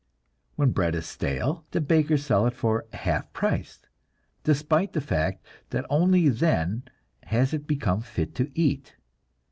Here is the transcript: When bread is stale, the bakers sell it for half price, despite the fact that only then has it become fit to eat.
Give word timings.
When 0.55 0.71
bread 0.71 0.95
is 0.95 1.05
stale, 1.05 1.67
the 1.69 1.79
bakers 1.79 2.25
sell 2.25 2.47
it 2.47 2.55
for 2.55 2.87
half 2.91 3.31
price, 3.33 3.85
despite 4.43 4.93
the 4.93 4.99
fact 4.99 5.45
that 5.69 5.85
only 5.91 6.27
then 6.27 6.85
has 7.25 7.53
it 7.53 7.67
become 7.67 8.01
fit 8.01 8.33
to 8.33 8.49
eat. 8.59 8.95